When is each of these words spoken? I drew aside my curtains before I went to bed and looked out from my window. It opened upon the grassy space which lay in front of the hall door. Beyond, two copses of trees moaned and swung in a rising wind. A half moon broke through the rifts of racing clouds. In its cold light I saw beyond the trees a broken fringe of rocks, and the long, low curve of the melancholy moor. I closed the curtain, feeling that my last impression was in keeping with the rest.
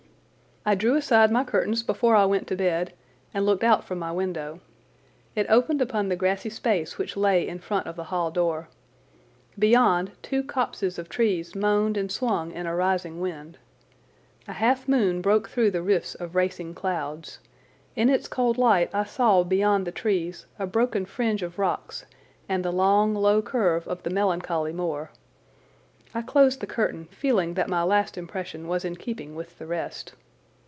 I 0.63 0.75
drew 0.75 0.93
aside 0.93 1.31
my 1.31 1.43
curtains 1.43 1.81
before 1.81 2.15
I 2.15 2.25
went 2.25 2.45
to 2.49 2.55
bed 2.55 2.93
and 3.33 3.47
looked 3.47 3.63
out 3.63 3.83
from 3.83 3.97
my 3.97 4.11
window. 4.11 4.59
It 5.35 5.47
opened 5.49 5.81
upon 5.81 6.07
the 6.07 6.15
grassy 6.15 6.51
space 6.51 6.99
which 6.99 7.17
lay 7.17 7.47
in 7.47 7.57
front 7.57 7.87
of 7.87 7.95
the 7.95 8.03
hall 8.03 8.29
door. 8.29 8.69
Beyond, 9.57 10.11
two 10.21 10.43
copses 10.43 10.99
of 10.99 11.09
trees 11.09 11.55
moaned 11.55 11.97
and 11.97 12.11
swung 12.11 12.51
in 12.51 12.67
a 12.67 12.75
rising 12.75 13.19
wind. 13.19 13.57
A 14.47 14.53
half 14.53 14.87
moon 14.87 15.19
broke 15.19 15.49
through 15.49 15.71
the 15.71 15.81
rifts 15.81 16.13
of 16.13 16.35
racing 16.35 16.75
clouds. 16.75 17.39
In 17.95 18.07
its 18.07 18.27
cold 18.27 18.59
light 18.59 18.91
I 18.93 19.05
saw 19.05 19.41
beyond 19.41 19.87
the 19.87 19.91
trees 19.91 20.45
a 20.59 20.67
broken 20.67 21.07
fringe 21.07 21.41
of 21.41 21.57
rocks, 21.57 22.05
and 22.47 22.63
the 22.63 22.71
long, 22.71 23.15
low 23.15 23.41
curve 23.41 23.87
of 23.87 24.03
the 24.03 24.11
melancholy 24.11 24.73
moor. 24.73 25.09
I 26.13 26.21
closed 26.21 26.59
the 26.59 26.67
curtain, 26.67 27.05
feeling 27.05 27.55
that 27.55 27.67
my 27.67 27.81
last 27.81 28.15
impression 28.15 28.67
was 28.67 28.85
in 28.85 28.95
keeping 28.97 29.33
with 29.33 29.57
the 29.57 29.65
rest. 29.65 30.13